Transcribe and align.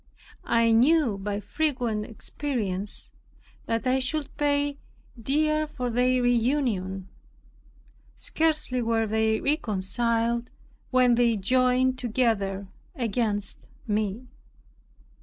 I 0.49 0.71
knew 0.71 1.15
by 1.19 1.39
frequent 1.39 2.05
experience 2.07 3.11
that 3.67 3.85
I 3.85 3.99
should 3.99 4.35
pay 4.35 4.79
dear 5.21 5.67
for 5.67 5.91
their 5.91 6.23
reunion. 6.23 7.07
Scarcely 8.15 8.81
were 8.81 9.05
they 9.05 9.39
reconciled 9.39 10.49
when 10.89 11.13
they 11.13 11.37
joined 11.37 11.99
together 11.99 12.65
against 12.95 13.67
me. 13.85 14.25